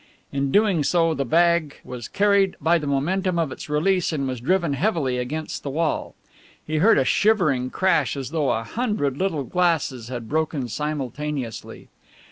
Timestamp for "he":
6.65-6.77